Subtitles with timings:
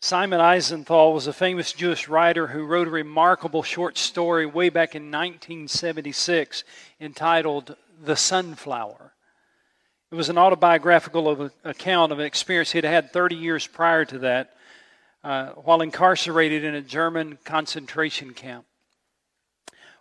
[0.00, 4.94] Simon Eisenthal was a famous Jewish writer who wrote a remarkable short story way back
[4.94, 6.62] in 1976
[7.00, 9.12] entitled The Sunflower.
[10.12, 14.54] It was an autobiographical account of an experience he'd had 30 years prior to that
[15.24, 18.66] uh, while incarcerated in a German concentration camp.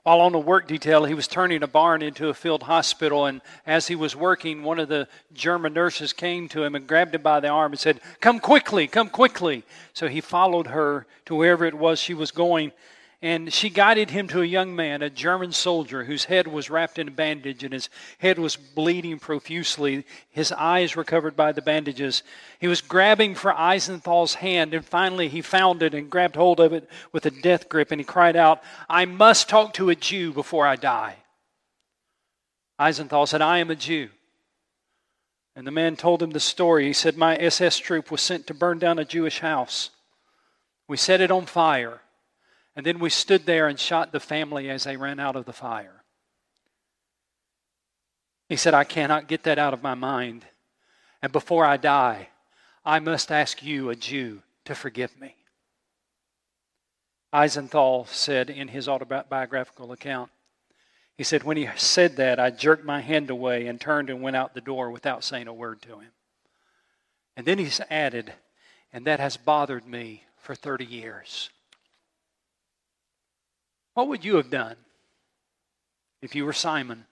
[0.07, 3.41] While on a work detail, he was turning a barn into a field hospital, and
[3.65, 7.21] as he was working, one of the German nurses came to him and grabbed him
[7.21, 9.65] by the arm and said, Come quickly, come quickly.
[9.91, 12.71] So he followed her to wherever it was she was going,
[13.21, 16.99] and she guided him to a young man, a German soldier, whose head was wrapped
[16.99, 17.89] in a bandage and his
[18.19, 20.05] head was bleeding profusely.
[20.29, 22.21] His eyes were covered by the bandages.
[22.59, 26.73] He was grabbing for Eisenthal's hand, and finally he found it and grabbed hold of
[26.73, 30.31] it with a death grip, and he cried out, I must talk to a Jew
[30.31, 31.15] before I die.
[32.77, 34.09] Eisenthal said, I am a Jew.
[35.55, 36.85] And the man told him the story.
[36.85, 39.89] He said, My SS troop was sent to burn down a Jewish house.
[40.87, 42.01] We set it on fire.
[42.77, 45.51] And then we stood there and shot the family as they ran out of the
[45.51, 46.03] fire.
[48.49, 50.45] He said, I cannot get that out of my mind.
[51.23, 52.29] And before I die,
[52.85, 55.35] I must ask you, a Jew, to forgive me.
[57.33, 60.29] Eisenthal said in his autobiographical account,
[61.17, 64.35] he said, When he said that, I jerked my hand away and turned and went
[64.35, 66.11] out the door without saying a word to him.
[67.35, 68.33] And then he added,
[68.93, 71.49] And that has bothered me for 30 years.
[73.97, 74.75] What would you have done
[76.21, 77.05] if you were Simon?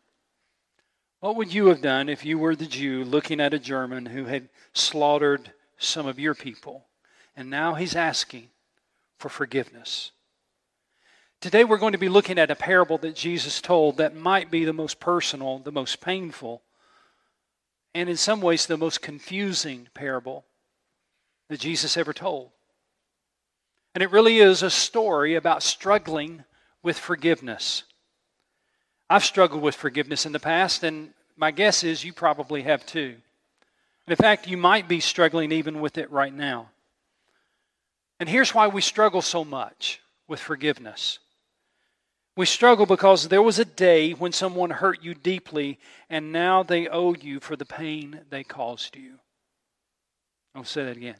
[1.20, 4.26] What would you have done if you were the Jew looking at a German who
[4.26, 6.86] had slaughtered some of your people?
[7.36, 8.50] And now he's asking
[9.18, 10.12] for forgiveness.
[11.42, 14.64] Today we're going to be looking at a parable that Jesus told that might be
[14.64, 16.62] the most personal, the most painful,
[17.96, 20.46] and in some ways the most confusing parable
[21.50, 22.52] that Jesus ever told.
[23.96, 26.44] And it really is a story about struggling
[26.86, 27.84] with forgiveness.
[29.10, 33.16] I've struggled with forgiveness in the past, and my guess is you probably have too.
[34.06, 36.70] And in fact, you might be struggling even with it right now.
[38.20, 41.18] And here's why we struggle so much with forgiveness.
[42.38, 46.88] We struggle because there was a day when someone hurt you deeply, and now they
[46.88, 49.14] owe you for the pain they caused you.
[50.54, 51.18] I'll say that again.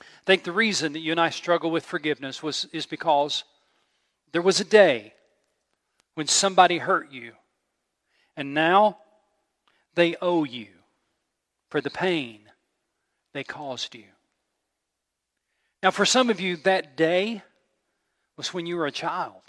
[0.00, 3.44] I think the reason that you and I struggle with forgiveness was, is because
[4.36, 5.14] there was a day
[6.14, 7.32] when somebody hurt you,
[8.36, 8.98] and now
[9.94, 10.66] they owe you
[11.70, 12.40] for the pain
[13.32, 14.04] they caused you.
[15.82, 17.40] Now, for some of you, that day
[18.36, 19.40] was when you were a child.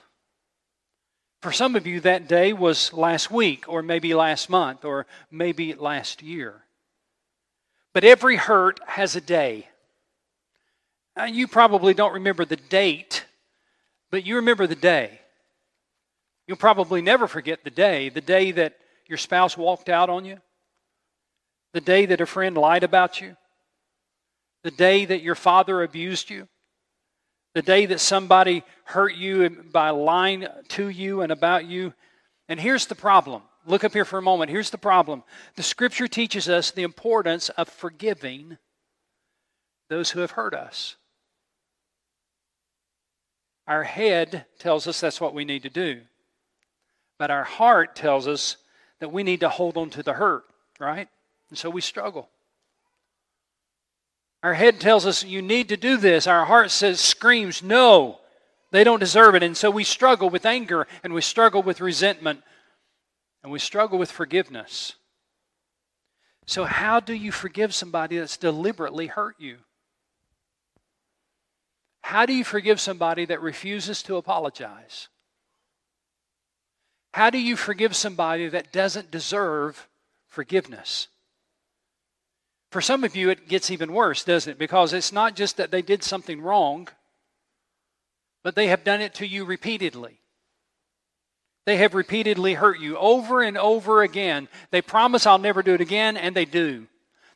[1.41, 5.73] For some of you, that day was last week, or maybe last month, or maybe
[5.73, 6.63] last year.
[7.91, 9.67] But every hurt has a day.
[11.17, 13.25] Now, you probably don't remember the date
[14.11, 15.19] but you remember the day.
[16.47, 20.37] You'll probably never forget the day, the day that your spouse walked out on you,
[21.73, 23.35] the day that a friend lied about you,
[24.63, 26.47] the day that your father abused you,
[27.53, 31.93] the day that somebody hurt you by lying to you and about you.
[32.47, 33.41] And here's the problem.
[33.65, 34.49] Look up here for a moment.
[34.51, 35.23] Here's the problem.
[35.55, 38.57] The scripture teaches us the importance of forgiving
[39.89, 40.95] those who have hurt us.
[43.67, 46.01] Our head tells us that's what we need to do.
[47.17, 48.57] But our heart tells us
[48.99, 50.45] that we need to hold on to the hurt,
[50.79, 51.07] right?
[51.49, 52.29] And so we struggle.
[54.43, 56.27] Our head tells us you need to do this.
[56.27, 58.19] Our heart says, screams, no,
[58.71, 59.43] they don't deserve it.
[59.43, 62.43] And so we struggle with anger and we struggle with resentment
[63.43, 64.93] and we struggle with forgiveness.
[66.45, 69.57] So, how do you forgive somebody that's deliberately hurt you?
[72.07, 75.09] How do you forgive somebody that refuses to apologize?
[77.13, 79.89] How do you forgive somebody that doesn't deserve
[80.25, 81.09] forgiveness?
[82.71, 84.57] For some of you, it gets even worse, doesn't it?
[84.57, 86.87] Because it's not just that they did something wrong,
[88.41, 90.21] but they have done it to you repeatedly.
[91.65, 94.47] They have repeatedly hurt you over and over again.
[94.71, 96.87] They promise I'll never do it again, and they do.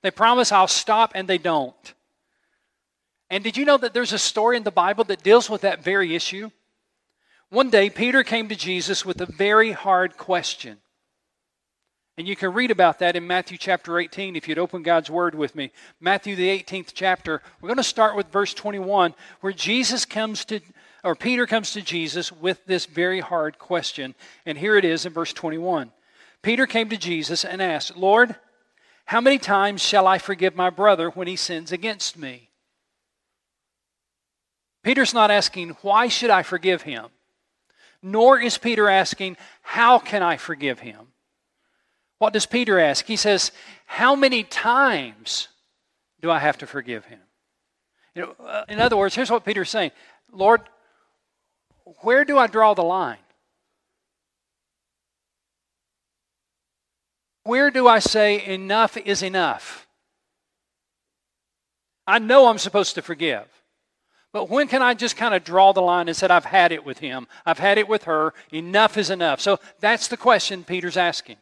[0.01, 1.93] They promise I'll stop, and they don't.
[3.31, 5.81] And did you know that there's a story in the Bible that deals with that
[5.81, 6.51] very issue?
[7.49, 10.79] One day, Peter came to Jesus with a very hard question.
[12.17, 15.33] And you can read about that in Matthew chapter 18 if you'd open God's Word
[15.33, 15.71] with me.
[16.01, 17.41] Matthew, the 18th chapter.
[17.61, 20.59] We're going to start with verse 21, where Jesus comes to,
[21.01, 24.13] or Peter comes to Jesus with this very hard question.
[24.45, 25.89] And here it is in verse 21.
[26.41, 28.35] Peter came to Jesus and asked, Lord,
[29.05, 32.50] how many times shall I forgive my brother when he sins against me?
[34.83, 37.07] Peter's not asking, why should I forgive him?
[38.01, 41.07] Nor is Peter asking, how can I forgive him?
[42.17, 43.05] What does Peter ask?
[43.05, 43.51] He says,
[43.85, 45.47] how many times
[46.21, 47.19] do I have to forgive him?
[48.15, 49.91] You know, uh, in other words, here's what Peter's saying
[50.31, 50.61] Lord,
[52.01, 53.17] where do I draw the line?
[57.43, 59.87] Where do I say enough is enough?
[62.05, 63.47] I know I'm supposed to forgive.
[64.33, 66.85] But when can I just kind of draw the line and say, I've had it
[66.85, 69.41] with him, I've had it with her, enough is enough?
[69.41, 71.37] So that's the question Peter's asking.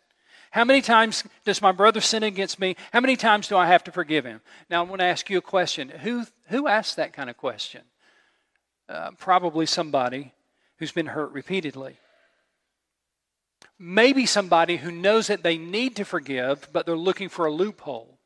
[0.51, 2.75] How many times does my brother sin against me?
[2.91, 4.41] How many times do I have to forgive him?
[4.69, 5.89] Now, I want to ask you a question.
[5.89, 7.81] Who, who asked that kind of question?
[8.88, 10.33] Uh, probably somebody
[10.77, 11.97] who's been hurt repeatedly.
[13.77, 18.19] Maybe somebody who knows that they need to forgive, but they're looking for a loophole.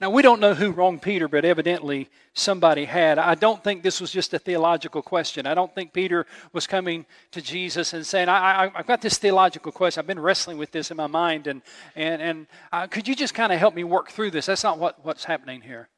[0.00, 3.18] Now, we don't know who wronged Peter, but evidently somebody had.
[3.18, 5.44] I don't think this was just a theological question.
[5.44, 9.72] I don't think Peter was coming to Jesus and saying, I, have got this theological
[9.72, 10.00] question.
[10.00, 11.62] I've been wrestling with this in my mind, and,
[11.96, 14.46] and, and uh, could you just kind of help me work through this?
[14.46, 15.88] That's not what, what's happening here.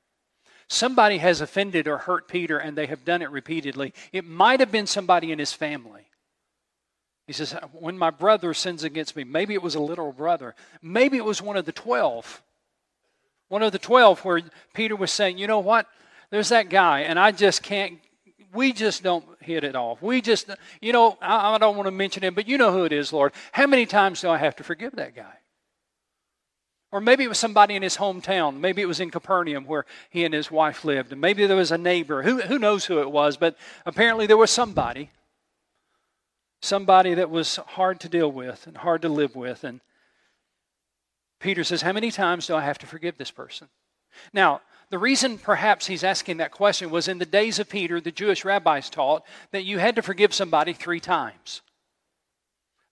[0.67, 3.93] Somebody has offended or hurt Peter, and they have done it repeatedly.
[4.13, 6.07] It might have been somebody in his family.
[7.27, 11.19] He says, When my brother sins against me, maybe it was a literal brother, maybe
[11.19, 12.41] it was one of the twelve
[13.51, 14.41] one of the 12 where
[14.73, 15.87] Peter was saying, you know what?
[16.31, 17.99] There's that guy, and I just can't,
[18.55, 20.01] we just don't hit it off.
[20.01, 20.49] We just,
[20.81, 23.13] you know, I, I don't want to mention him, but you know who it is,
[23.13, 23.33] Lord.
[23.51, 25.35] How many times do I have to forgive that guy?
[26.93, 28.61] Or maybe it was somebody in his hometown.
[28.61, 31.11] Maybe it was in Capernaum where he and his wife lived.
[31.11, 32.23] And maybe there was a neighbor.
[32.23, 33.37] Who, who knows who it was?
[33.37, 35.11] But apparently there was somebody.
[36.63, 39.63] Somebody that was hard to deal with and hard to live with.
[39.63, 39.81] And
[41.41, 43.69] Peter says, How many times do I have to forgive this person?
[44.33, 44.61] Now,
[44.91, 48.45] the reason perhaps he's asking that question was in the days of Peter, the Jewish
[48.45, 51.63] rabbis taught that you had to forgive somebody three times.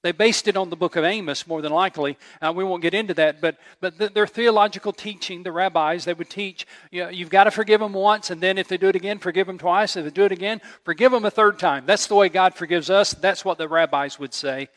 [0.02, 2.16] They based it on the book of Amos, more than likely.
[2.40, 6.14] Uh, we won't get into that, but, but the, their theological teaching, the rabbis, they
[6.14, 8.88] would teach you know, you've got to forgive them once, and then if they do
[8.88, 9.96] it again, forgive them twice.
[9.96, 11.84] If they do it again, forgive them a third time.
[11.84, 13.12] That's the way God forgives us.
[13.12, 14.68] That's what the rabbis would say.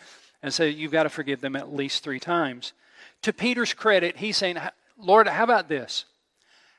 [0.42, 2.74] And say, you've got to forgive them at least three times
[3.24, 4.58] to Peter's credit, he's saying,
[4.98, 6.06] Lord, how about this?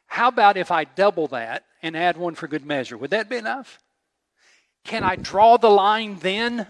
[0.06, 2.96] How about if I double that and add one for good measure?
[2.96, 3.78] Would that be enough?
[4.84, 6.66] Can I draw the line then?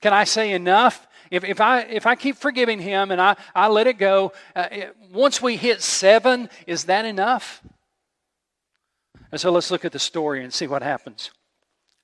[0.00, 1.06] Can I say enough?
[1.30, 4.68] If, if, I, if I keep forgiving him and I, I let it go, uh,
[4.70, 7.62] it, once we hit seven, is that enough?
[9.32, 11.30] And so let's look at the story and see what happens.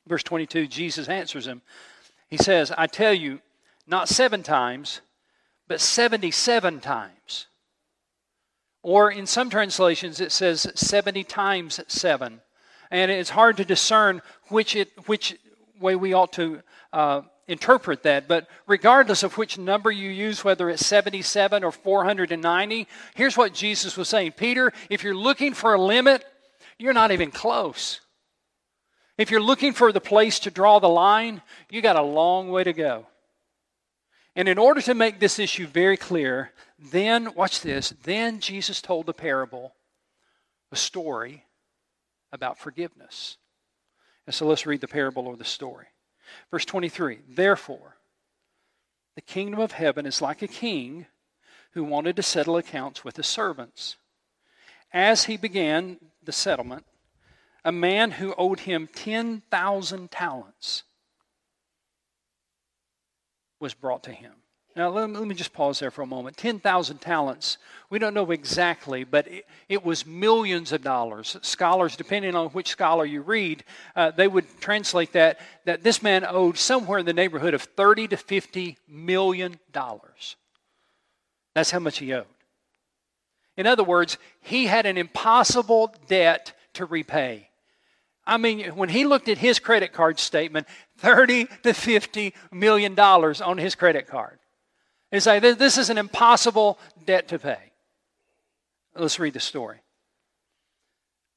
[0.07, 1.63] Verse 22, Jesus answers him.
[2.29, 3.41] He says, I tell you,
[3.87, 5.01] not seven times,
[5.71, 7.47] but 77 times.
[8.83, 12.41] Or in some translations, it says 70 times 7.
[12.91, 15.39] And it's hard to discern which, it, which
[15.81, 16.63] way we ought to
[16.93, 18.27] uh, interpret that.
[18.27, 23.97] But regardless of which number you use, whether it's 77 or 490, here's what Jesus
[23.97, 26.25] was saying Peter, if you're looking for a limit,
[26.81, 28.01] you're not even close.
[29.17, 32.65] If you're looking for the place to draw the line, you got a long way
[32.65, 33.07] to go.
[34.37, 39.09] And in order to make this issue very clear, then, watch this, then Jesus told
[39.09, 39.75] a parable,
[40.71, 41.45] a story
[42.33, 43.37] about forgiveness.
[44.27, 45.87] And so let's read the parable or the story.
[46.51, 47.97] Verse 23 Therefore,
[49.17, 51.07] the kingdom of heaven is like a king
[51.73, 53.97] who wanted to settle accounts with his servants.
[54.93, 56.85] As he began the settlement,
[57.65, 60.85] a man who owed him 10,000 talents
[63.61, 64.33] was brought to him.
[64.77, 66.37] Now, let, let me just pause there for a moment.
[66.37, 67.59] 10,000 talents,
[67.91, 71.37] we don't know exactly, but it, it, was millions of dollars.
[71.43, 73.65] Scholars, depending on which scholar you read,
[73.97, 78.09] uh, they would translate that, that this man owed somewhere in the neighborhood of 30
[78.09, 80.37] to 50 million dollars.
[81.55, 82.27] That's how much he owed.
[83.57, 87.50] In other words, he had an impossible debt to repay.
[88.31, 90.69] I mean, when he looked at his credit card statement,
[90.99, 94.39] 30 to 50 million dollars on his credit card.
[95.11, 97.73] And say, this is an impossible debt to pay.
[98.95, 99.79] Let's read the story.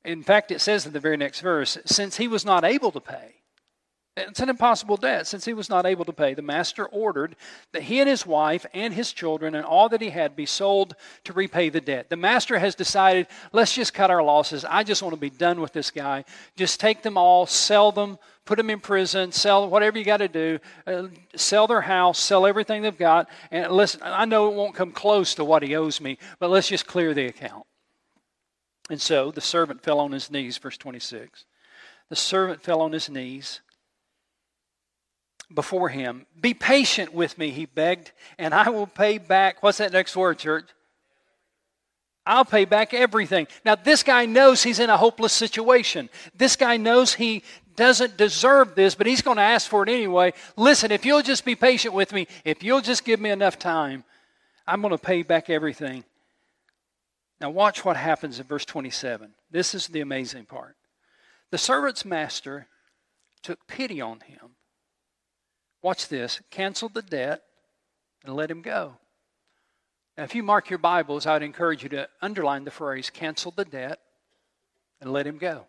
[0.06, 3.00] In fact, it says in the very next verse, since he was not able to
[3.00, 3.42] pay,
[4.15, 5.25] it's an impossible debt.
[5.25, 7.36] Since he was not able to pay, the master ordered
[7.72, 10.96] that he and his wife and his children and all that he had be sold
[11.24, 12.10] to repay the debt.
[12.10, 14.65] The master has decided, let's just cut our losses.
[14.65, 16.25] I just want to be done with this guy.
[16.55, 20.27] Just take them all, sell them, put them in prison, sell whatever you got to
[20.27, 23.27] do, uh, sell their house, sell everything they've got.
[23.50, 26.67] And listen, I know it won't come close to what he owes me, but let's
[26.67, 27.65] just clear the account.
[28.91, 31.46] And so the servant fell on his knees, verse 26.
[32.10, 33.62] The servant fell on his knees
[35.53, 36.25] before him.
[36.39, 39.62] Be patient with me, he begged, and I will pay back.
[39.62, 40.65] What's that next word, church?
[42.25, 43.48] I'll pay back everything.
[43.65, 46.10] Now, this guy knows he's in a hopeless situation.
[46.36, 47.43] This guy knows he
[47.75, 50.33] doesn't deserve this, but he's going to ask for it anyway.
[50.55, 54.03] Listen, if you'll just be patient with me, if you'll just give me enough time,
[54.65, 56.05] I'm going to pay back everything.
[57.41, 59.33] Now, watch what happens in verse 27.
[59.51, 60.77] This is the amazing part.
[61.51, 62.67] The servant's master
[63.41, 64.52] took pity on him.
[65.84, 67.44] Watch this canceled the debt
[68.25, 68.94] and let him go.
[70.18, 73.52] Now, if you mark your Bibles, I would encourage you to underline the phrase cancel
[73.52, 74.00] the debt
[75.02, 75.66] and let him go.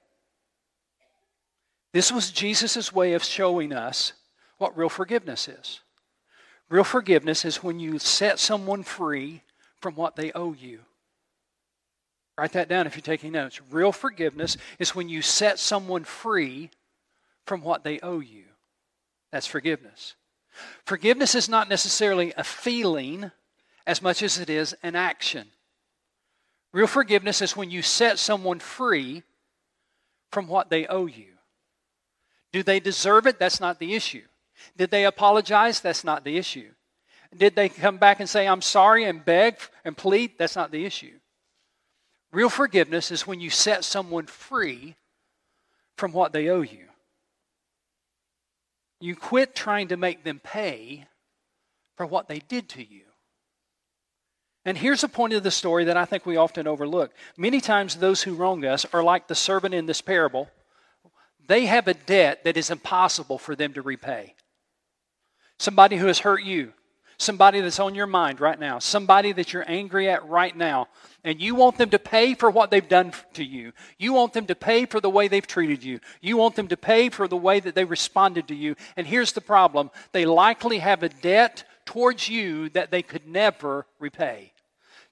[1.92, 4.12] This was Jesus' way of showing us
[4.58, 5.80] what real forgiveness is.
[6.68, 9.42] Real forgiveness is when you set someone free
[9.80, 10.80] from what they owe you.
[12.38, 13.60] Write that down if you're taking notes.
[13.70, 16.70] Real forgiveness is when you set someone free
[17.46, 18.43] from what they owe you.
[19.34, 20.14] That's forgiveness.
[20.86, 23.32] Forgiveness is not necessarily a feeling
[23.84, 25.48] as much as it is an action.
[26.72, 29.24] Real forgiveness is when you set someone free
[30.30, 31.32] from what they owe you.
[32.52, 33.40] Do they deserve it?
[33.40, 34.22] That's not the issue.
[34.76, 35.80] Did they apologize?
[35.80, 36.70] That's not the issue.
[37.36, 40.38] Did they come back and say, I'm sorry and beg and plead?
[40.38, 41.18] That's not the issue.
[42.30, 44.94] Real forgiveness is when you set someone free
[45.96, 46.84] from what they owe you.
[49.00, 51.06] You quit trying to make them pay
[51.96, 53.02] for what they did to you.
[54.64, 57.12] And here's a point of the story that I think we often overlook.
[57.36, 60.48] Many times, those who wrong us are like the servant in this parable.
[61.46, 64.34] They have a debt that is impossible for them to repay.
[65.58, 66.72] Somebody who has hurt you,
[67.16, 70.88] somebody that's on your mind right now, somebody that you're angry at right now,
[71.22, 73.72] and you want them to pay for what they've done to you.
[73.98, 76.00] You want them to pay for the way they've treated you.
[76.20, 78.76] You want them to pay for the way that they responded to you.
[78.96, 83.86] And here's the problem they likely have a debt towards you that they could never
[83.98, 84.52] repay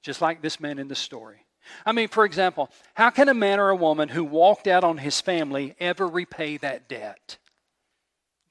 [0.03, 1.47] just like this man in the story.
[1.87, 4.99] I mean, for example, how can a man or a woman who walked out on
[4.99, 7.39] his family ever repay that debt?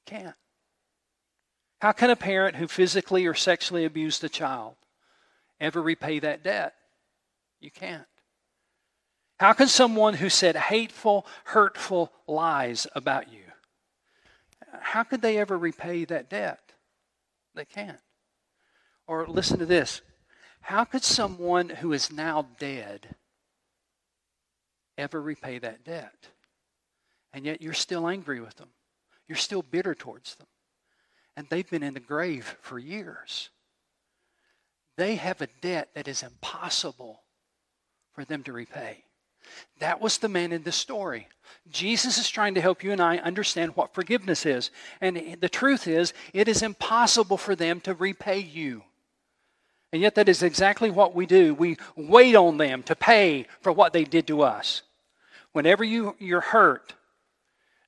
[0.05, 0.36] Can't.
[1.81, 4.75] How can a parent who physically or sexually abused a child
[5.59, 6.75] ever repay that debt?
[7.59, 8.05] You can't.
[9.39, 13.41] How can someone who said hateful, hurtful lies about you,
[14.79, 16.59] how could they ever repay that debt?
[17.55, 18.00] They can't.
[19.07, 20.01] Or listen to this
[20.61, 23.15] how could someone who is now dead
[25.00, 26.27] ever repay that debt?
[27.33, 28.69] And yet you're still angry with them.
[29.27, 30.45] You're still bitter towards them.
[31.35, 33.50] And they've been in the grave for years.
[34.97, 37.21] They have a debt that is impossible
[38.13, 39.03] for them to repay.
[39.79, 41.27] That was the man in the story.
[41.69, 44.71] Jesus is trying to help you and I understand what forgiveness is.
[45.00, 48.83] And the truth is, it is impossible for them to repay you.
[49.93, 51.53] And yet, that is exactly what we do.
[51.53, 54.83] We wait on them to pay for what they did to us.
[55.51, 56.93] Whenever you, you're hurt,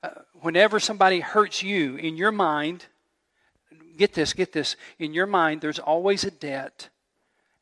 [0.04, 0.10] uh,
[0.42, 2.88] whenever somebody hurts you in your mind,
[3.98, 6.90] get this, get this, in your mind, there's always a debt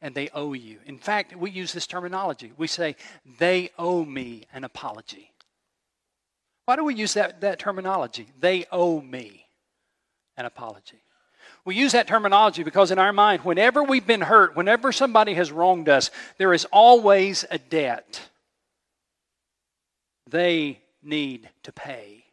[0.01, 0.79] and they owe you.
[0.85, 2.51] In fact, we use this terminology.
[2.57, 2.95] We say,
[3.39, 5.31] they owe me an apology.
[6.65, 8.27] Why do we use that, that terminology?
[8.39, 9.45] They owe me
[10.38, 11.01] an apology.
[11.65, 15.51] We use that terminology because in our mind, whenever we've been hurt, whenever somebody has
[15.51, 18.21] wronged us, there is always a debt.
[20.27, 22.25] They need to pay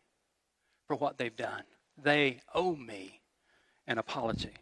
[0.87, 1.62] for what they've done.
[2.02, 3.18] They owe me
[3.88, 4.52] an apology.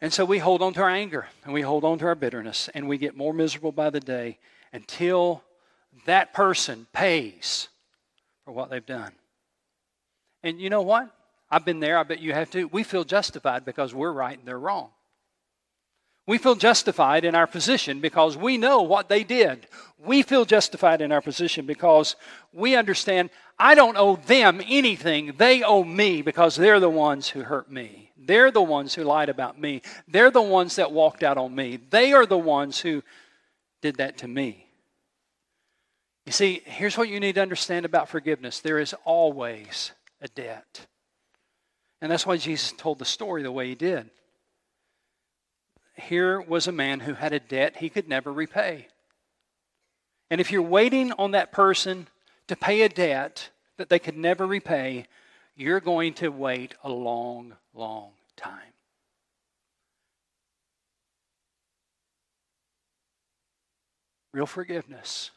[0.00, 2.70] And so we hold on to our anger and we hold on to our bitterness
[2.74, 4.38] and we get more miserable by the day
[4.72, 5.44] until
[6.06, 7.68] that person pays
[8.44, 9.12] for what they've done.
[10.42, 11.14] And you know what?
[11.50, 12.68] I've been there, I bet you have too.
[12.68, 14.90] We feel justified because we're right and they're wrong.
[16.26, 19.66] We feel justified in our position because we know what they did.
[19.98, 22.14] We feel justified in our position because
[22.52, 25.34] we understand I don't owe them anything.
[25.36, 28.12] They owe me because they're the ones who hurt me.
[28.16, 29.82] They're the ones who lied about me.
[30.06, 31.78] They're the ones that walked out on me.
[31.90, 33.02] They are the ones who
[33.80, 34.66] did that to me.
[36.24, 40.86] You see, here's what you need to understand about forgiveness there is always a debt.
[42.00, 44.08] And that's why Jesus told the story the way he did.
[45.94, 48.88] Here was a man who had a debt he could never repay.
[50.30, 52.08] And if you're waiting on that person
[52.48, 55.06] to pay a debt that they could never repay,
[55.54, 58.72] you're going to wait a long, long time.
[64.32, 65.30] Real forgiveness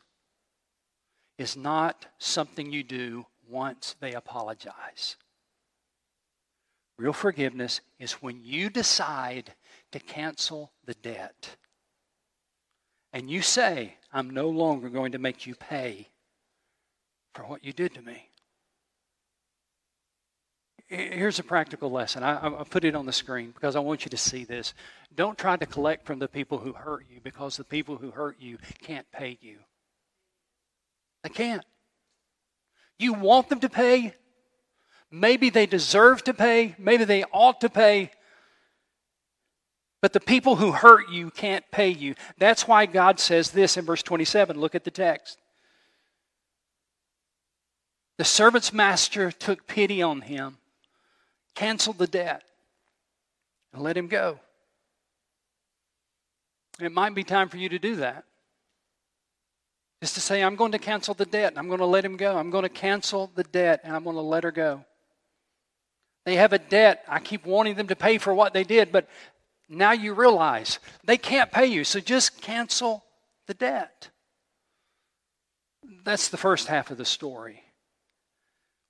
[1.38, 5.17] is not something you do once they apologize.
[6.97, 9.53] Real forgiveness is when you decide
[9.96, 11.56] to cancel the debt.
[13.14, 16.10] And you say, I'm no longer going to make you pay
[17.34, 18.30] for what you did to me.
[20.88, 22.24] Here's a practical lesson.
[22.24, 24.74] I, I put it on the screen because I want you to see this.
[25.16, 28.36] Don't try to collect from the people who hurt you because the people who hurt
[28.38, 29.60] you can't pay you.
[31.24, 31.64] They can't.
[33.00, 34.14] You want them to pay.
[35.10, 36.75] Maybe they deserve to pay.
[36.78, 38.12] Maybe they ought to pay.
[40.05, 42.13] But the people who hurt you can't pay you.
[42.38, 44.55] That's why God says this in verse 27.
[44.55, 45.39] Look at the text.
[48.19, 50.59] The servant's master took pity on him,
[51.55, 52.43] canceled the debt,
[53.74, 54.38] and let him go.
[56.79, 58.25] It might be time for you to do that
[60.01, 62.15] is to say, I'm going to cancel the debt and I'm going to let him
[62.15, 62.38] go.
[62.38, 64.85] I'm going to cancel the debt and I'm going to let her go.
[66.25, 67.03] They have a debt.
[67.07, 69.07] I keep wanting them to pay for what they did, but
[69.67, 73.03] now you realize they can't pay you, so just cancel
[73.48, 74.10] the debt.
[76.03, 77.63] That's the first half of the story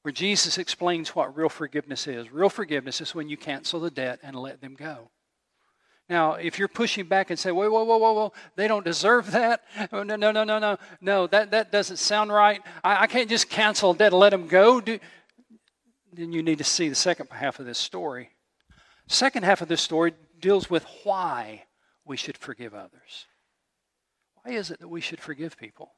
[0.06, 2.32] where Jesus explains what real forgiveness is.
[2.32, 5.10] Real forgiveness is when you cancel the debt and let them go.
[6.08, 9.32] Now, if you're pushing back and say, whoa, whoa, whoa, whoa, whoa, they don't deserve
[9.32, 9.64] that.
[9.92, 10.78] Oh, no, no, no, no, no.
[11.02, 12.62] No, that, that doesn't sound right.
[12.84, 14.80] I, I can't just cancel that and let them go.
[14.80, 15.00] Do,
[16.14, 18.30] then you need to see the second half of this story.
[19.08, 20.14] Second half of this story
[20.46, 21.64] deals with why
[22.06, 23.26] we should forgive others.
[24.36, 25.94] Why is it that we should forgive people?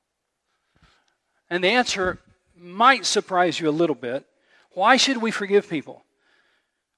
[1.49, 2.19] And the answer
[2.55, 4.25] might surprise you a little bit.
[4.71, 6.05] Why should we forgive people?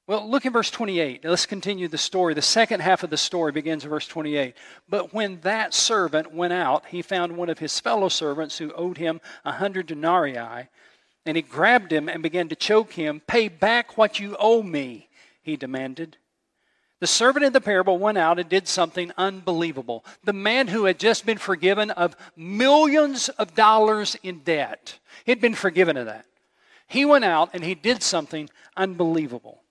[0.05, 1.25] Well, look at verse 28.
[1.25, 2.35] Let's continue the story.
[2.35, 4.53] The second half of the story begins in verse 28.
[4.87, 8.99] But when that servant went out, he found one of his fellow servants who owed
[8.99, 10.37] him a hundred denarii,
[11.25, 13.23] and he grabbed him and began to choke him.
[13.25, 15.09] Pay back what you owe me,
[15.41, 16.17] he demanded.
[16.99, 20.03] The servant in the parable went out and did something unbelievable.
[20.23, 25.55] The man who had just been forgiven of millions of dollars in debt, he'd been
[25.55, 26.25] forgiven of that.
[26.87, 29.61] He went out and he did something unbelievable.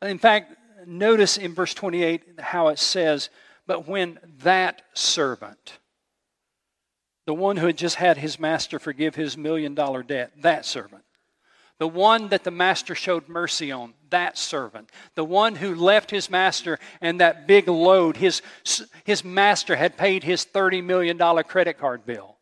[0.00, 0.54] In fact,
[0.86, 3.30] notice in verse 28 how it says,
[3.66, 5.78] But when that servant,
[7.26, 11.02] the one who had just had his master forgive his million dollar debt, that servant,
[11.78, 16.30] the one that the master showed mercy on, that servant, the one who left his
[16.30, 18.42] master and that big load, his,
[19.04, 22.36] his master had paid his $30 million credit card bill,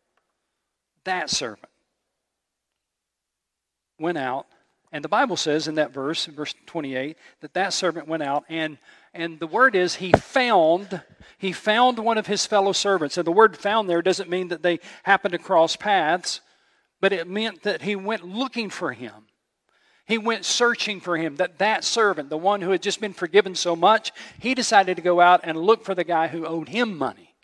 [1.03, 1.69] that servant
[3.99, 4.47] went out
[4.93, 8.77] and the Bible says in that verse, verse 28, that that servant went out and
[9.15, 11.01] and the word is he found
[11.37, 13.17] he found one of his fellow servants.
[13.17, 16.41] And the word found there doesn't mean that they happened to cross paths,
[17.03, 19.27] but it meant that he went looking for him.
[20.05, 21.35] He went searching for him.
[21.35, 25.01] That that servant, the one who had just been forgiven so much, he decided to
[25.01, 27.35] go out and look for the guy who owed him money.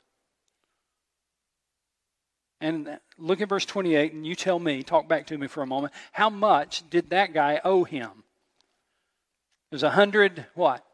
[2.62, 5.68] And look at verse 28 and you tell me, talk back to me for a
[5.68, 8.24] moment, how much did that guy owe him?
[9.72, 10.86] It was a hundred, what?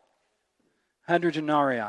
[1.07, 1.83] Hundred denarii.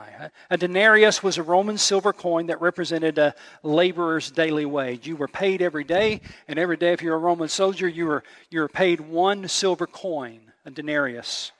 [0.51, 5.07] A denarius was a Roman silver coin that represented a laborer's daily wage.
[5.07, 8.25] You were paid every day, and every day, if you're a Roman soldier, you were,
[8.51, 11.53] you were paid one silver coin, a denarius.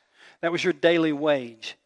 [0.43, 1.77] That was your daily wage.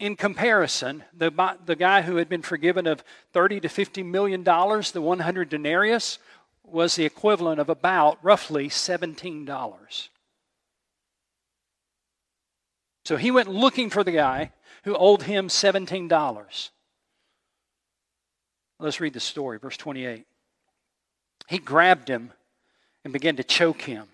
[0.00, 1.30] In comparison, the,
[1.64, 6.18] the guy who had been forgiven of 30 to 50 million dollars, the 100 denarius,
[6.64, 10.08] was the equivalent of about roughly $17.
[13.08, 14.52] So he went looking for the guy
[14.84, 16.70] who owed him $17.
[18.78, 20.26] Let's read the story, verse 28.
[21.48, 22.34] He grabbed him
[23.04, 24.08] and began to choke him.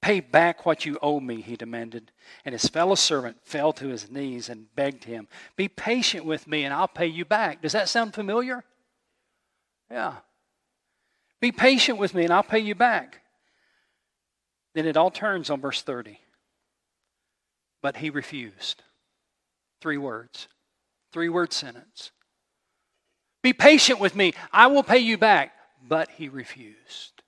[0.00, 2.12] Pay back what you owe me, he demanded.
[2.46, 6.64] And his fellow servant fell to his knees and begged him, Be patient with me
[6.64, 7.60] and I'll pay you back.
[7.60, 8.64] Does that sound familiar?
[9.90, 10.14] Yeah.
[11.42, 13.20] Be patient with me and I'll pay you back.
[14.72, 16.18] Then it all turns on verse 30.
[17.82, 18.82] But he refused.
[19.80, 20.48] Three words.
[21.12, 22.12] Three word sentence.
[23.42, 24.32] Be patient with me.
[24.52, 25.52] I will pay you back.
[25.86, 27.22] But he refused.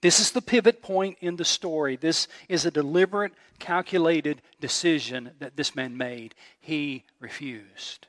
[0.00, 1.96] This is the pivot point in the story.
[1.96, 6.34] This is a deliberate, calculated decision that this man made.
[6.60, 8.06] He refused.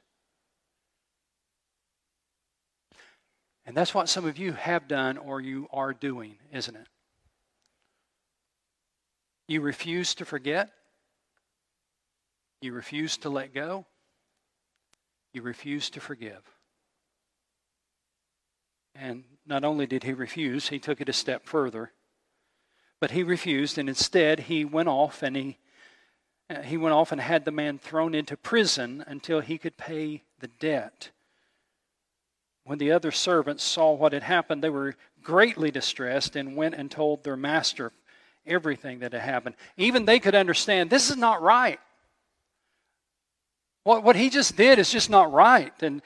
[3.66, 6.88] And that's what some of you have done or you are doing, isn't it?
[9.48, 10.72] You refuse to forget.
[12.62, 13.86] You refuse to let go.
[15.34, 16.42] You refuse to forgive.
[18.96, 21.92] And not only did he refuse, he took it a step further.
[23.00, 25.58] But he refused, and instead he went off and he,
[26.50, 30.24] uh, he went off and had the man thrown into prison until he could pay
[30.40, 31.12] the debt.
[32.66, 36.92] When the other servants saw what had happened, they were greatly distressed and went and
[36.92, 37.94] told their master
[38.46, 39.56] everything that had happened.
[39.78, 41.80] Even they could understand this is not right.
[43.84, 45.74] What, what he just did is just not right.
[45.82, 46.02] And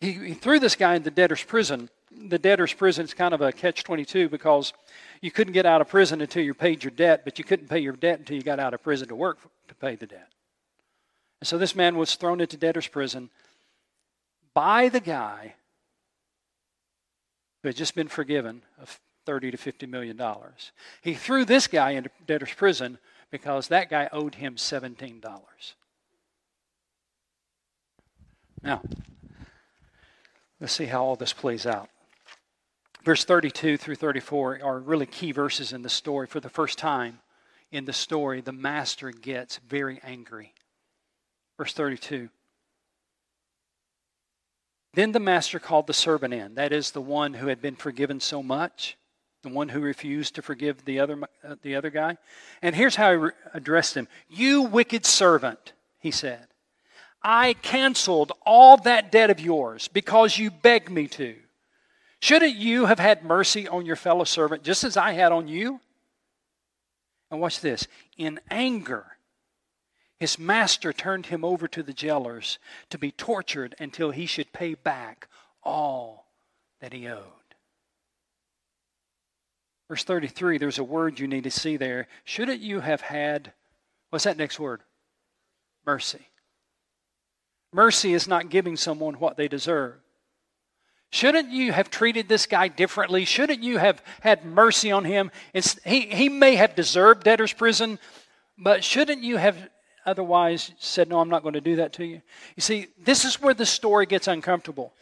[0.00, 1.88] he, he threw this guy in the debtor's prison.
[2.10, 4.72] The debtor's prison is kind of a catch 22 because
[5.20, 7.78] you couldn't get out of prison until you paid your debt, but you couldn't pay
[7.78, 9.38] your debt until you got out of prison to work
[9.68, 10.28] to pay the debt.
[11.40, 13.30] And so this man was thrown into debtor's prison
[14.54, 15.54] by the guy
[17.62, 20.72] who had just been forgiven of 30 to 50 million dollars.
[21.02, 22.98] He threw this guy into debtor's prison
[23.30, 25.22] because that guy owed him $17.
[28.62, 28.82] Now,
[30.60, 31.88] let's see how all this plays out.
[33.04, 36.26] Verse 32 through 34 are really key verses in the story.
[36.26, 37.20] For the first time
[37.70, 40.52] in the story, the master gets very angry.
[41.56, 42.28] Verse 32
[44.94, 48.20] Then the master called the servant in, that is, the one who had been forgiven
[48.20, 48.96] so much,
[49.42, 52.16] the one who refused to forgive the other, uh, the other guy.
[52.62, 56.48] And here's how he re- addressed him You wicked servant, he said.
[57.22, 61.36] I canceled all that debt of yours because you begged me to.
[62.20, 65.80] Shouldn't you have had mercy on your fellow servant just as I had on you?
[67.30, 67.86] And watch this.
[68.16, 69.06] In anger,
[70.18, 72.58] his master turned him over to the jailers
[72.90, 75.28] to be tortured until he should pay back
[75.62, 76.26] all
[76.80, 77.24] that he owed.
[79.88, 82.08] Verse 33, there's a word you need to see there.
[82.24, 83.52] Shouldn't you have had,
[84.10, 84.82] what's that next word?
[85.86, 86.26] Mercy.
[87.72, 89.94] Mercy is not giving someone what they deserve.
[91.10, 93.24] Shouldn't you have treated this guy differently?
[93.24, 95.30] Shouldn't you have had mercy on him?
[95.54, 97.98] It's, he, he may have deserved debtor's prison,
[98.58, 99.56] but shouldn't you have
[100.04, 102.20] otherwise said, No, I'm not going to do that to you?
[102.56, 104.92] You see, this is where the story gets uncomfortable.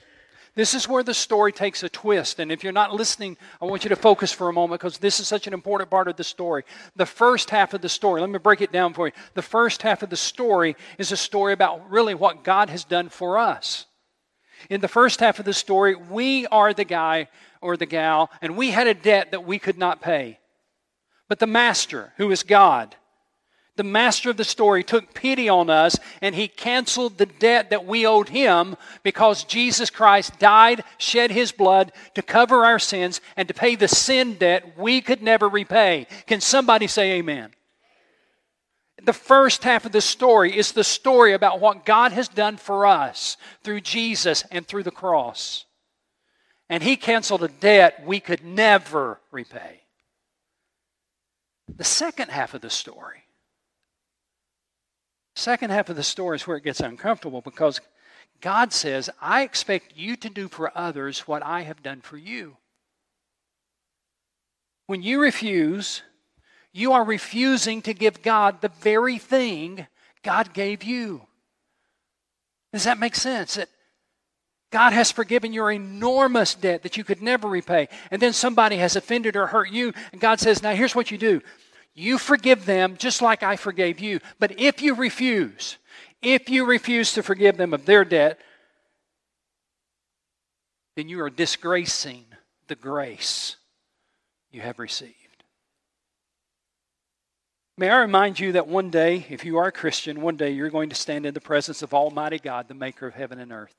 [0.57, 2.41] This is where the story takes a twist.
[2.41, 5.21] And if you're not listening, I want you to focus for a moment because this
[5.21, 6.65] is such an important part of the story.
[6.97, 9.13] The first half of the story, let me break it down for you.
[9.35, 13.11] The first half of the story is a story about really what God has done
[13.11, 13.85] for us.
[14.71, 17.29] In the first half of the story, we are the guy
[17.61, 20.39] or the gal, and we had a debt that we could not pay.
[21.29, 22.97] But the master, who is God,
[23.77, 27.85] the master of the story took pity on us and he canceled the debt that
[27.85, 33.47] we owed him because Jesus Christ died, shed his blood to cover our sins and
[33.49, 36.07] to pay the sin debt we could never repay.
[36.27, 37.51] Can somebody say amen?
[39.05, 42.87] The first half of the story is the story about what God has done for
[42.87, 45.67] us through Jesus and through the cross.
[46.71, 49.83] And he canceled a debt we could never repay.
[51.69, 53.26] The second half of the story
[55.37, 57.83] Second half of the story is where it gets uncomfortable because
[58.41, 62.57] God says, I expect you to do for others what I have done for you.
[64.87, 66.03] When you refuse,
[66.73, 69.87] you are refusing to give God the very thing
[70.23, 71.27] God gave you.
[72.73, 73.57] Does that make sense?
[73.57, 73.69] That
[74.71, 77.89] God has forgiven your enormous debt that you could never repay.
[78.11, 81.19] And then somebody has offended or hurt you, and God says, Now here's what you
[81.19, 81.43] do
[81.97, 84.21] you forgive them just like I forgave you.
[84.39, 85.79] But if you refuse,
[86.23, 88.39] if you refuse to forgive them of their debt,
[90.95, 92.27] then you are disgracing
[92.69, 93.57] the grace
[94.51, 95.15] you have received.
[97.79, 100.71] May I remind you that one day, if you are a Christian, one day you're
[100.71, 103.75] going to stand in the presence of Almighty God, the maker of heaven and earth.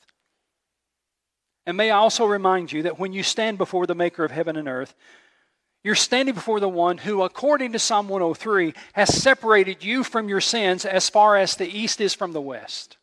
[1.65, 4.56] And may I also remind you that when you stand before the maker of heaven
[4.56, 4.95] and earth,
[5.84, 10.42] you're standing before the one who, according to Psalm 103, has separated you from your
[10.42, 12.98] sins as far as the east is from the west.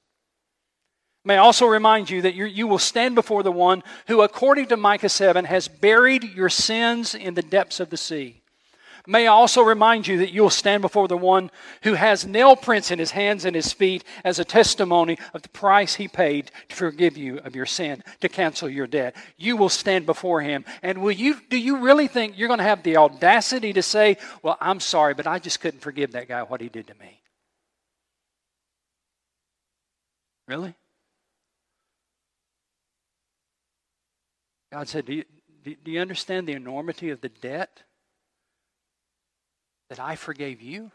[1.25, 4.77] May I also remind you that you will stand before the one who, according to
[4.77, 8.43] Micah 7, has buried your sins in the depths of the sea.
[9.07, 11.51] May I also remind you that you'll stand before the one
[11.83, 15.51] who has nail prints in his hands and his feet as a testimony of the
[15.51, 19.14] price he paid to forgive you of your sin, to cancel your debt.
[19.37, 20.64] You will stand before him.
[20.83, 24.17] And will you do you really think you're going to have the audacity to say,
[24.43, 27.21] Well, I'm sorry, but I just couldn't forgive that guy what he did to me?
[30.49, 30.75] Really?
[34.73, 35.25] God said, do you,
[35.62, 37.83] do you understand the enormity of the debt?
[39.88, 40.90] That I forgave you?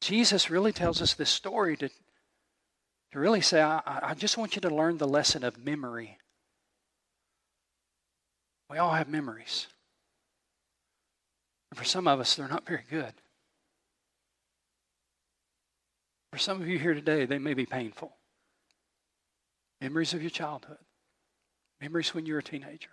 [0.00, 1.88] Jesus really tells us this story to,
[3.12, 6.18] To really say, I, I just want you to learn the lesson of memory.
[8.70, 9.66] We all have memories.
[11.70, 13.14] And for some of us, they're not very good.
[16.32, 18.12] For some of you here today, they may be painful.
[19.80, 20.84] Memories of your childhood,
[21.80, 22.90] memories when you were a teenager,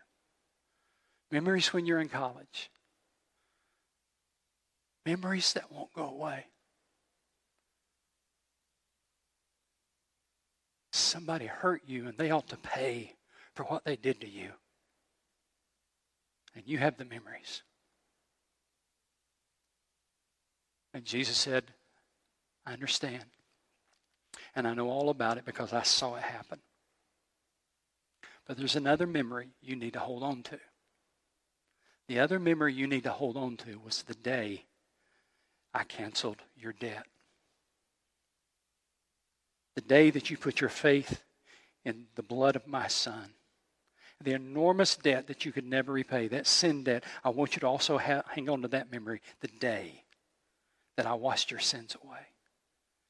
[1.31, 2.69] memories when you're in college,
[5.05, 6.45] memories that won't go away.
[10.91, 13.15] Somebody hurt you and they ought to pay
[13.53, 14.51] for what they did to you.
[16.55, 17.63] And you have the memories.
[20.93, 21.65] And Jesus said,
[22.65, 23.25] I understand.
[24.55, 26.59] And I know all about it because I saw it happen.
[28.47, 30.59] But there's another memory you need to hold on to.
[32.07, 34.65] The other memory you need to hold on to was the day
[35.75, 37.05] I canceled your debt.
[39.75, 41.21] The day that you put your faith
[41.83, 43.31] in the blood of my son.
[44.23, 47.67] The enormous debt that you could never repay, that sin debt, I want you to
[47.67, 49.19] also ha- hang on to that memory.
[49.41, 50.05] The day
[50.95, 52.21] that I washed your sins away.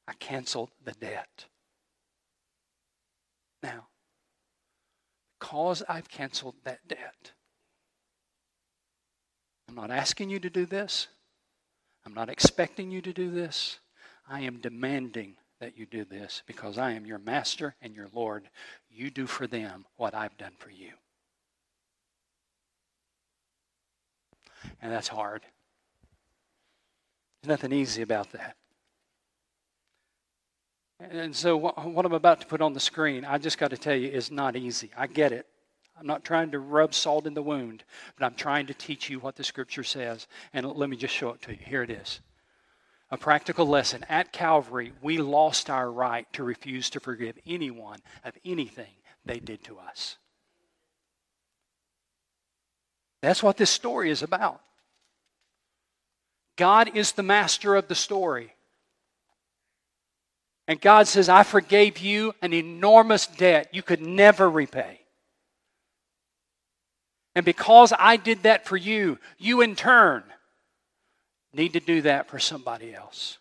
[0.08, 1.46] I canceled the debt.
[3.62, 3.86] Now,
[5.40, 7.32] because I've canceled that debt,
[9.70, 11.08] I'm not asking you to do this.
[12.06, 13.80] I'm not expecting you to do this.
[14.30, 18.50] I am demanding that you do this because I am your master and your Lord.
[18.90, 20.92] You do for them what I've done for you.
[24.82, 25.44] And that's hard.
[27.42, 28.56] There's nothing easy about that.
[31.00, 33.96] And so, what I'm about to put on the screen, I just got to tell
[33.96, 34.92] you, is not easy.
[34.98, 35.46] I get it.
[35.98, 37.84] I'm not trying to rub salt in the wound,
[38.18, 40.28] but I'm trying to teach you what the Scripture says.
[40.54, 41.60] And let me just show it to you.
[41.66, 42.20] Here it is
[43.12, 44.06] a practical lesson.
[44.10, 48.92] At Calvary, we lost our right to refuse to forgive anyone of anything
[49.24, 50.18] they did to us.
[53.22, 54.62] That's what this story is about.
[56.58, 58.54] God is the master of the story.
[60.68, 65.05] And God says, I forgave you an enormous debt you could never repay.
[67.36, 70.24] And because I did that for you, you in turn
[71.54, 73.38] need to do that for somebody else.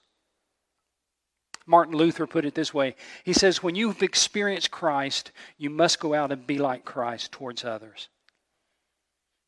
[1.67, 6.15] Martin Luther put it this way He says, When you've experienced Christ, you must go
[6.15, 8.09] out and be like Christ towards others.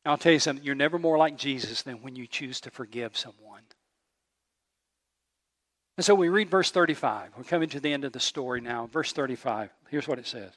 [0.05, 3.17] I'll tell you something, you're never more like Jesus than when you choose to forgive
[3.17, 3.61] someone.
[5.97, 7.31] And so we read verse 35.
[7.35, 8.87] We're coming to the end of the story now.
[8.93, 9.69] Verse 35.
[9.89, 10.53] Here's what it says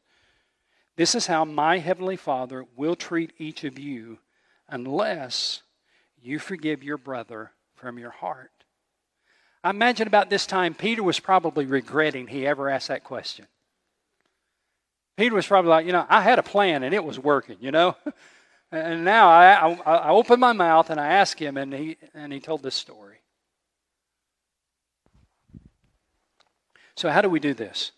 [0.97, 4.19] This is how my heavenly Father will treat each of you
[4.69, 5.63] unless
[6.21, 8.51] you forgive your brother from your heart.
[9.63, 13.47] I imagine about this time, Peter was probably regretting he ever asked that question.
[15.17, 17.71] Peter was probably like, you know, I had a plan and it was working, you
[17.71, 17.97] know?
[18.73, 22.33] And now I, I, I opened my mouth and I asked him, and he, and
[22.33, 23.17] he told this story.
[26.95, 27.91] So, how do we do this?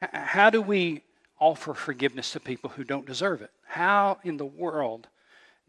[0.00, 1.02] How do we
[1.42, 3.50] offer forgiveness to people who don't deserve it?
[3.66, 5.08] How in the world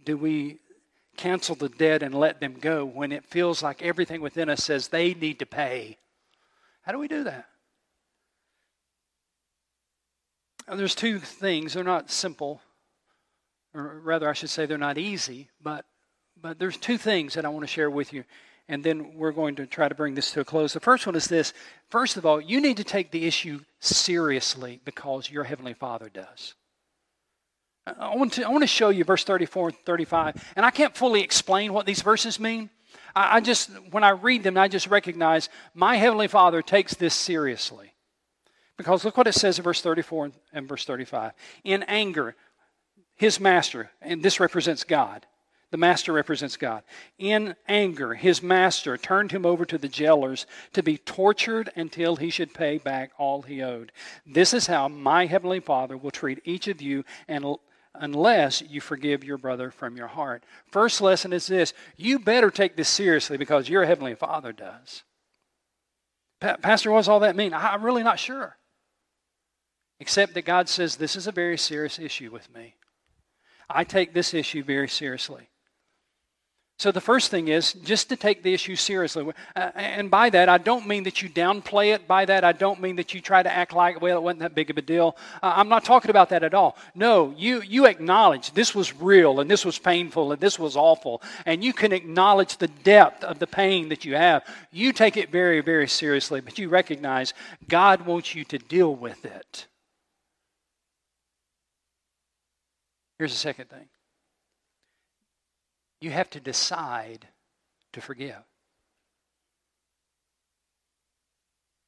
[0.06, 0.60] do we
[1.18, 4.88] cancel the debt and let them go when it feels like everything within us says
[4.88, 5.98] they need to pay?
[6.84, 7.48] How do we do that?
[10.72, 11.74] There's two things.
[11.74, 12.62] They're not simple,
[13.74, 15.86] or rather, I should say, they're not easy, but,
[16.40, 18.26] but there's two things that I want to share with you
[18.68, 20.74] and then we're going to try to bring this to a close.
[20.74, 21.54] The first one is this
[21.90, 26.56] first of all, you need to take the issue seriously because your Heavenly Father does.
[27.86, 30.96] I want to, I want to show you verse 34 and 35, and I can't
[30.96, 32.70] fully explain what these verses mean.
[33.14, 37.14] I, I just, when I read them, I just recognize my Heavenly Father takes this
[37.14, 37.94] seriously.
[38.78, 41.34] Because look what it says in verse 34 and verse 35.
[41.64, 42.36] In anger,
[43.16, 45.26] his master, and this represents God,
[45.74, 46.84] the master represents God.
[47.18, 52.30] In anger, his master turned him over to the jailers to be tortured until he
[52.30, 53.92] should pay back all he owed.
[54.24, 57.56] This is how my heavenly Father will treat each of you and
[57.96, 60.44] unless you forgive your brother from your heart.
[60.68, 65.02] First lesson is this you better take this seriously because your heavenly Father does.
[66.40, 67.52] Pa- Pastor, what does all that mean?
[67.52, 68.58] I'm really not sure.
[70.00, 72.76] Except that God says this is a very serious issue with me.
[73.68, 75.50] I take this issue very seriously.
[76.84, 79.26] So the first thing is just to take the issue seriously.
[79.56, 82.10] Uh, and by that, I don't mean that you downplay it.
[82.10, 84.54] By that, I don't mean that you try to act like, well, it wasn't that
[84.54, 85.16] big of a deal.
[85.42, 86.76] Uh, I'm not talking about that at all.
[86.94, 91.22] No, you, you acknowledge this was real and this was painful and this was awful.
[91.46, 94.44] And you can acknowledge the depth of the pain that you have.
[94.70, 97.34] You take it very, very seriously, but you recognize
[97.70, 99.68] God wants you to deal with it.
[103.18, 103.88] Here's the second thing
[106.04, 107.28] you have to decide
[107.94, 108.44] to forgive.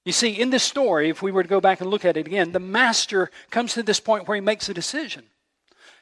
[0.06, 2.28] You see, in this story, if we were to go back and look at it
[2.28, 5.24] again, the master comes to this point where he makes a decision.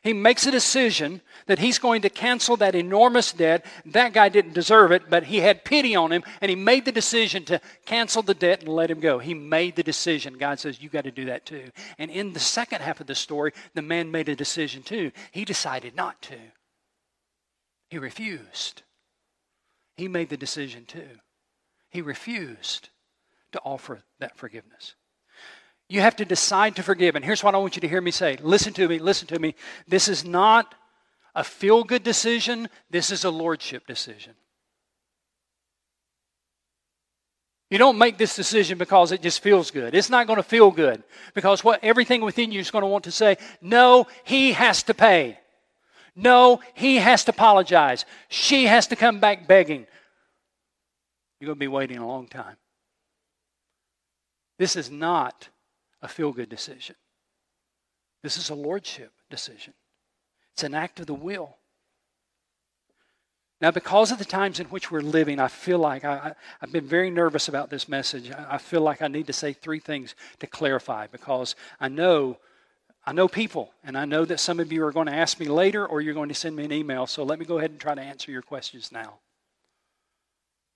[0.03, 3.65] He makes a decision that he's going to cancel that enormous debt.
[3.85, 6.91] That guy didn't deserve it, but he had pity on him, and he made the
[6.91, 9.19] decision to cancel the debt and let him go.
[9.19, 10.37] He made the decision.
[10.37, 11.71] God says, You got to do that too.
[11.97, 15.13] And in the second half of the story, the man made a decision too.
[15.31, 16.35] He decided not to.
[17.93, 18.81] He refused.
[19.97, 21.19] He made the decision too.
[21.91, 22.89] He refused
[23.51, 24.95] to offer that forgiveness.
[25.89, 27.15] You have to decide to forgive.
[27.15, 29.37] And here's what I want you to hear me say listen to me, listen to
[29.37, 29.53] me.
[29.87, 30.73] This is not
[31.35, 34.33] a feel good decision, this is a lordship decision.
[37.69, 39.93] You don't make this decision because it just feels good.
[39.93, 41.03] It's not going to feel good
[41.35, 44.95] because what everything within you is going to want to say, no, he has to
[44.95, 45.37] pay.
[46.15, 48.05] No, he has to apologize.
[48.29, 49.87] She has to come back begging.
[51.39, 52.57] You're going to be waiting a long time.
[54.59, 55.49] This is not
[56.01, 56.95] a feel good decision.
[58.21, 59.73] This is a lordship decision,
[60.53, 61.57] it's an act of the will.
[63.61, 66.85] Now, because of the times in which we're living, I feel like I, have been
[66.85, 68.29] very nervous about this message.
[68.29, 72.39] I feel like I need to say three things to clarify because I know
[73.05, 75.47] I know people, and I know that some of you are going to ask me
[75.47, 77.79] later or you're going to send me an email, so let me go ahead and
[77.79, 79.19] try to answer your questions now.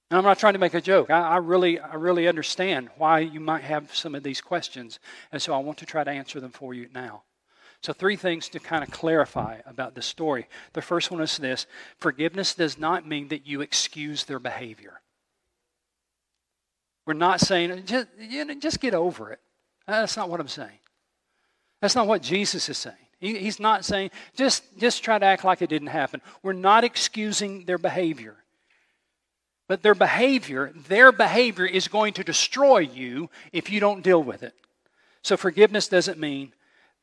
[0.09, 1.09] And I'm not trying to make a joke.
[1.09, 4.99] I, I, really, I really understand why you might have some of these questions,
[5.31, 7.23] and so I want to try to answer them for you now.
[7.81, 10.47] So, three things to kind of clarify about this story.
[10.73, 11.67] The first one is this
[11.99, 15.01] forgiveness does not mean that you excuse their behavior.
[17.05, 19.39] We're not saying, just, you know, just get over it.
[19.85, 20.79] That's not what I'm saying.
[21.81, 22.95] That's not what Jesus is saying.
[23.19, 26.21] He, he's not saying, just, just try to act like it didn't happen.
[26.43, 28.35] We're not excusing their behavior.
[29.67, 34.43] But their behavior, their behavior is going to destroy you if you don't deal with
[34.43, 34.53] it.
[35.23, 36.53] So forgiveness doesn't mean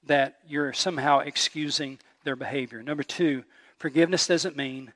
[0.06, 2.82] that you're somehow excusing their behavior.
[2.82, 3.44] Number two,
[3.78, 4.92] forgiveness doesn't mean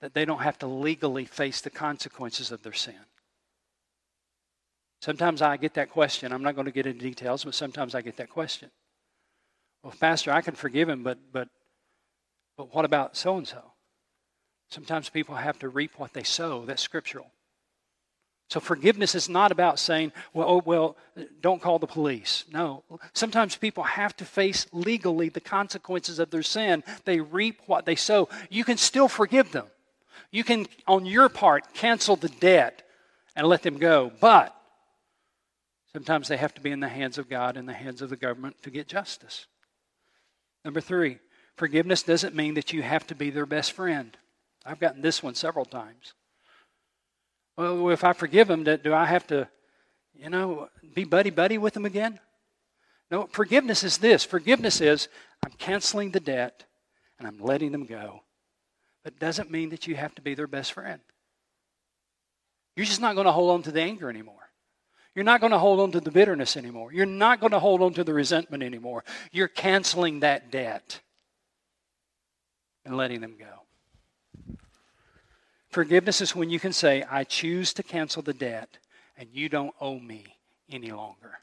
[0.00, 2.94] that they don't have to legally face the consequences of their sin.
[5.00, 6.32] Sometimes I get that question.
[6.32, 8.70] I'm not going to get into details, but sometimes I get that question.
[9.82, 11.48] Well, Pastor, I can forgive him, but but
[12.56, 13.62] but what about so and so?
[14.70, 16.64] Sometimes people have to reap what they sow.
[16.66, 17.30] That's scriptural.
[18.50, 20.96] So forgiveness is not about saying, well, oh, well,
[21.42, 22.44] don't call the police.
[22.50, 22.82] No.
[23.12, 26.82] Sometimes people have to face legally the consequences of their sin.
[27.04, 28.28] They reap what they sow.
[28.48, 29.66] You can still forgive them.
[30.30, 32.82] You can, on your part, cancel the debt
[33.36, 34.12] and let them go.
[34.18, 34.54] But
[35.92, 38.16] sometimes they have to be in the hands of God and the hands of the
[38.16, 39.46] government to get justice.
[40.68, 41.18] Number three,
[41.56, 44.14] forgiveness doesn't mean that you have to be their best friend.
[44.66, 46.12] I've gotten this one several times.
[47.56, 49.48] Well, if I forgive them, do I have to,
[50.14, 52.20] you know, be buddy buddy with them again?
[53.10, 55.08] No, forgiveness is this forgiveness is
[55.42, 56.64] I'm canceling the debt
[57.18, 58.20] and I'm letting them go.
[59.02, 61.00] But it doesn't mean that you have to be their best friend.
[62.76, 64.47] You're just not going to hold on to the anger anymore.
[65.18, 66.92] You're not going to hold on to the bitterness anymore.
[66.92, 69.02] You're not going to hold on to the resentment anymore.
[69.32, 71.00] You're canceling that debt
[72.84, 74.54] and letting them go.
[75.70, 78.78] Forgiveness is when you can say, I choose to cancel the debt
[79.16, 80.24] and you don't owe me
[80.70, 81.40] any longer.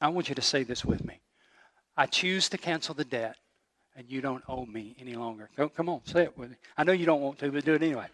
[0.00, 1.20] I want you to say this with me.
[1.98, 3.36] I choose to cancel the debt
[3.94, 5.50] and you don't owe me any longer.
[5.76, 6.56] Come on, say it with me.
[6.78, 8.06] I know you don't want to, but do it anyway.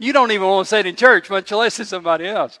[0.00, 2.58] You don't even want to say it in church, much less to somebody else.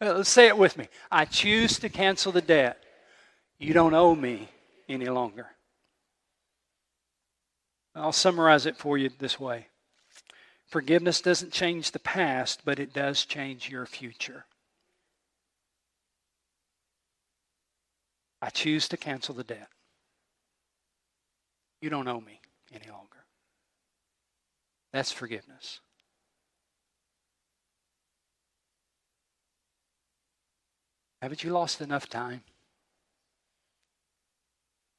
[0.00, 0.88] Uh, let's say it with me.
[1.10, 2.82] I choose to cancel the debt.
[3.58, 4.48] You don't owe me
[4.88, 5.46] any longer.
[7.94, 9.66] I'll summarize it for you this way
[10.66, 14.44] Forgiveness doesn't change the past, but it does change your future.
[18.40, 19.68] I choose to cancel the debt.
[21.82, 22.40] You don't owe me
[22.72, 23.24] any longer.
[24.92, 25.80] That's forgiveness.
[31.20, 32.42] Haven't you lost enough time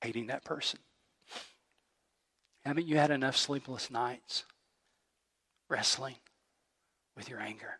[0.01, 0.79] hating that person?
[2.63, 4.45] Haven't you had enough sleepless nights
[5.67, 6.15] wrestling
[7.15, 7.79] with your anger?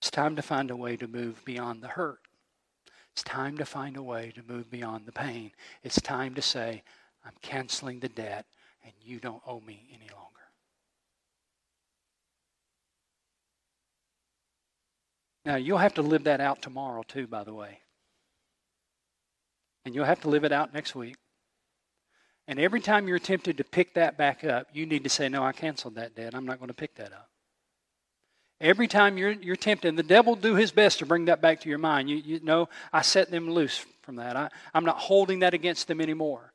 [0.00, 2.18] It's time to find a way to move beyond the hurt.
[3.12, 5.52] It's time to find a way to move beyond the pain.
[5.84, 6.82] It's time to say,
[7.24, 8.46] I'm canceling the debt
[8.82, 10.21] and you don't owe me any longer.
[15.44, 17.80] Now, you'll have to live that out tomorrow, too, by the way.
[19.84, 21.16] And you'll have to live it out next week.
[22.46, 25.42] And every time you're tempted to pick that back up, you need to say, No,
[25.42, 26.34] I canceled that debt.
[26.34, 27.28] I'm not going to pick that up.
[28.60, 31.68] Every time you're, you're tempted, the devil do his best to bring that back to
[31.68, 32.08] your mind.
[32.08, 34.36] You, you know, I set them loose from that.
[34.36, 36.51] I, I'm not holding that against them anymore.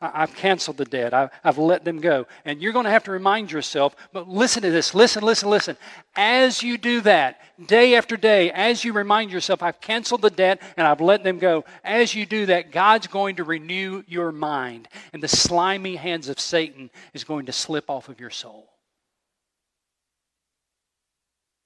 [0.00, 1.12] I, have canceled the debt.
[1.12, 2.26] I've let them go.
[2.44, 4.94] And you're going to have to remind yourself, but listen to this.
[4.94, 5.76] Listen, listen, listen.
[6.16, 10.62] As you do that, day after day, as you remind yourself, I've canceled the debt
[10.76, 14.88] and I've let them go, as you do that, God's going to renew your mind.
[15.12, 18.68] And the slimy hands of Satan is going to slip off of your soul.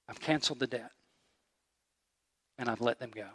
[0.09, 0.91] I've canceled the debt
[2.57, 3.27] and I've let them go.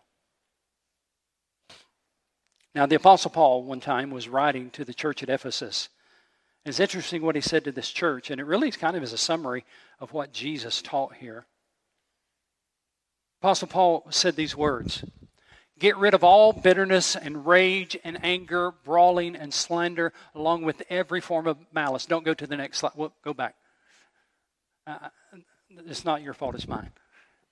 [2.75, 5.89] Now, the Apostle Paul, one time, was writing to the church at Ephesus.
[6.64, 9.18] It's interesting what he said to this church, and it really kind of is a
[9.18, 9.64] summary
[9.99, 11.47] of what Jesus taught here.
[13.41, 15.05] Apostle Paul said these words
[15.79, 21.23] Get rid of all bitterness and rage and anger, brawling and slander, along with every
[21.23, 22.05] form of malice.
[22.05, 22.93] Don't go to the next slide.
[22.95, 23.55] Well, go back.
[24.87, 25.09] Uh,
[25.87, 26.91] it's not your fault, it's mine.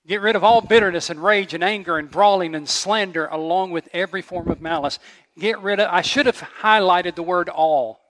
[0.08, 3.90] Get rid of all bitterness and rage and anger and brawling and slander, along with
[3.92, 4.98] every form of malice.
[5.38, 8.00] Get rid of, I should have highlighted the word all.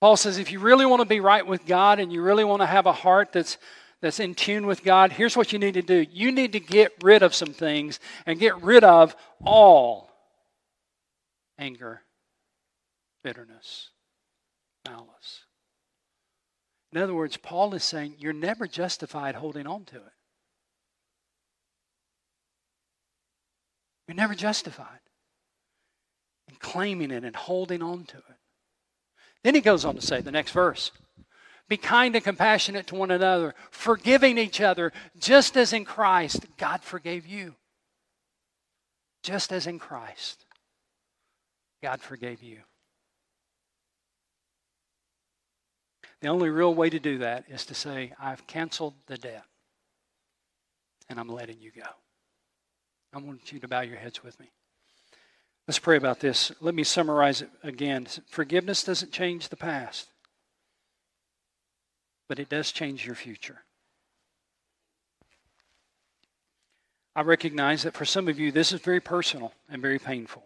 [0.00, 2.60] Paul says if you really want to be right with God and you really want
[2.62, 3.56] to have a heart that's,
[4.02, 6.04] that's in tune with God, here's what you need to do.
[6.10, 10.10] You need to get rid of some things and get rid of all
[11.56, 12.02] anger,
[13.22, 13.90] bitterness,
[14.84, 15.43] malice.
[16.94, 20.12] In other words, Paul is saying you're never justified holding on to it.
[24.06, 25.00] You're never justified
[26.48, 28.36] in claiming it and holding on to it.
[29.42, 30.92] Then he goes on to say, the next verse
[31.68, 36.82] Be kind and compassionate to one another, forgiving each other, just as in Christ God
[36.82, 37.56] forgave you.
[39.24, 40.44] Just as in Christ
[41.82, 42.60] God forgave you.
[46.20, 49.44] The only real way to do that is to say, I've canceled the debt
[51.08, 51.88] and I'm letting you go.
[53.12, 54.50] I want you to bow your heads with me.
[55.68, 56.52] Let's pray about this.
[56.60, 58.06] Let me summarize it again.
[58.28, 60.08] Forgiveness doesn't change the past,
[62.28, 63.62] but it does change your future.
[67.16, 70.44] I recognize that for some of you, this is very personal and very painful.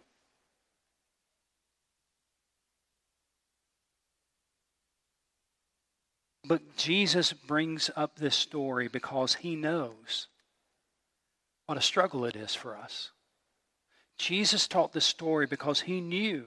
[6.48, 10.28] But Jesus brings up this story because he knows
[11.66, 13.10] what a struggle it is for us.
[14.16, 16.46] Jesus taught this story because he knew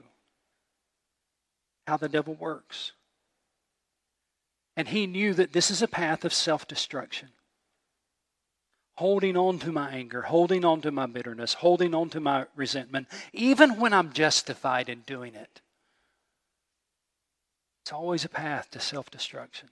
[1.86, 2.90] how the devil works.
[4.76, 7.28] And he knew that this is a path of self destruction.
[8.96, 13.06] Holding on to my anger, holding on to my bitterness, holding on to my resentment,
[13.32, 15.60] even when I'm justified in doing it.
[17.82, 19.68] It's always a path to self destruction.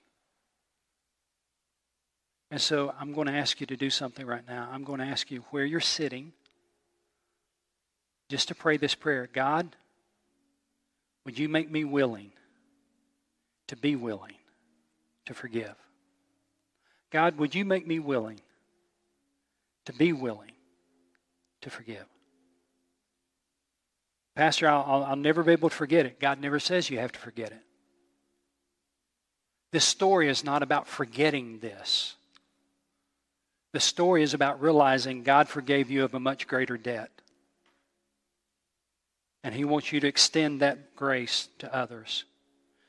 [2.51, 4.68] And so I'm going to ask you to do something right now.
[4.72, 6.32] I'm going to ask you where you're sitting
[8.28, 9.76] just to pray this prayer God,
[11.24, 12.32] would you make me willing
[13.68, 14.34] to be willing
[15.26, 15.74] to forgive?
[17.11, 18.40] God, would you make me willing
[19.84, 20.53] to be willing
[21.61, 22.07] to forgive?
[24.34, 26.20] Pastor, I'll, I'll never be able to forget it.
[26.20, 27.62] God never says you have to forget it.
[29.72, 32.14] This story is not about forgetting this.
[33.73, 37.11] The story is about realizing God forgave you of a much greater debt.
[39.45, 42.25] And He wants you to extend that grace to others.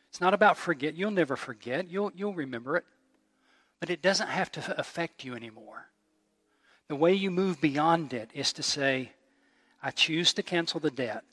[0.09, 0.95] It's not about forget.
[0.95, 2.85] You'll never forget, you'll, you'll remember it.
[3.79, 5.87] But it doesn't have to affect you anymore.
[6.87, 9.11] The way you move beyond it is to say,
[9.81, 11.23] I choose to cancel the debt.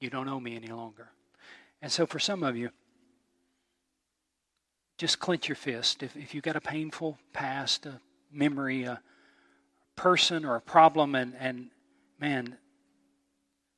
[0.00, 1.08] You don't owe me any longer.
[1.82, 2.70] And so for some of you,
[4.96, 6.02] just clench your fist.
[6.02, 8.00] If, if you've got a painful past, a
[8.32, 9.00] memory, a
[9.94, 11.68] person, or a problem, and, and
[12.18, 12.56] man,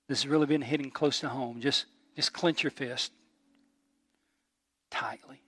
[0.09, 3.12] this has really been hitting close to home, just, just clench your fist
[4.91, 5.41] tightly.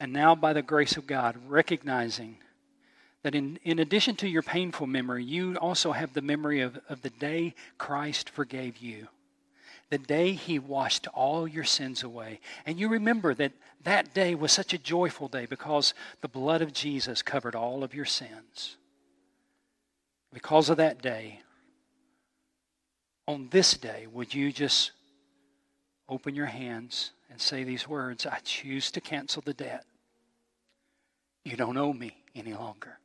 [0.00, 2.38] And now, by the grace of God, recognizing
[3.22, 7.02] that in, in addition to your painful memory, you also have the memory of, of
[7.02, 9.06] the day Christ forgave you,
[9.92, 12.40] the day he washed all your sins away.
[12.64, 13.52] And you remember that
[13.84, 17.92] that day was such a joyful day because the blood of Jesus covered all of
[17.92, 18.78] your sins.
[20.32, 21.40] Because of that day,
[23.28, 24.92] on this day, would you just
[26.08, 29.84] open your hands and say these words I choose to cancel the debt.
[31.44, 32.98] You don't owe me any longer.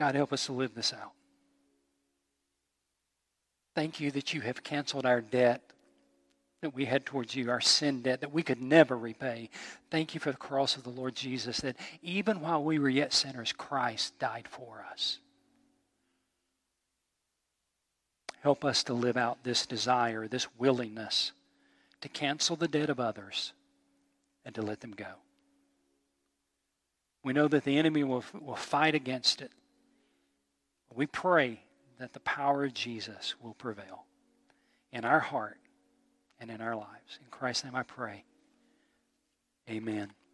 [0.00, 1.12] God, help us to live this out.
[3.74, 5.60] Thank you that you have canceled our debt
[6.62, 9.50] that we had towards you, our sin debt that we could never repay.
[9.90, 13.12] Thank you for the cross of the Lord Jesus, that even while we were yet
[13.12, 15.18] sinners, Christ died for us.
[18.40, 21.32] Help us to live out this desire, this willingness
[22.00, 23.54] to cancel the debt of others
[24.44, 25.14] and to let them go.
[27.22, 29.50] We know that the enemy will, will fight against it.
[30.94, 31.60] We pray
[31.98, 34.04] that the power of Jesus will prevail
[34.92, 35.58] in our heart
[36.40, 37.18] and in our lives.
[37.20, 38.24] In Christ's name I pray.
[39.68, 40.14] Amen.